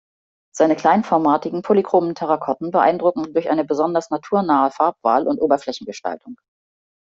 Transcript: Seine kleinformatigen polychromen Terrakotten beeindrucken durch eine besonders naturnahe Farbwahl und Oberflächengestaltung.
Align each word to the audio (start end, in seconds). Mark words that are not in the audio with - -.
Seine 0.51 0.75
kleinformatigen 0.75 1.61
polychromen 1.61 2.15
Terrakotten 2.15 2.71
beeindrucken 2.71 3.35
durch 3.35 3.51
eine 3.51 3.63
besonders 3.63 4.09
naturnahe 4.09 4.71
Farbwahl 4.71 5.27
und 5.27 5.37
Oberflächengestaltung. 5.39 6.37